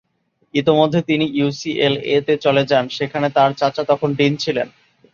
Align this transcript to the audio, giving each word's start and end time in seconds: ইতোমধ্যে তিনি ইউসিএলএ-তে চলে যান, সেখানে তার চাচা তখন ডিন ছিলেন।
ইতোমধ্যে 0.53 0.99
তিনি 1.01 1.25
ইউসিএলএ-তে 1.33 2.33
চলে 2.37 2.63
যান, 2.65 2.85
সেখানে 2.97 3.27
তার 3.29 3.51
চাচা 3.53 3.83
তখন 3.91 4.09
ডিন 4.19 4.33
ছিলেন। 4.43 4.67